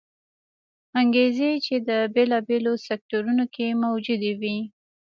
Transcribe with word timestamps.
انګېزې 0.99 1.51
چې 1.65 1.75
د 1.89 1.89
بېلابېلو 2.13 2.73
سکتورونو 2.87 3.45
کې 3.53 3.67
موجودې 3.83 4.31
وې 4.39 4.57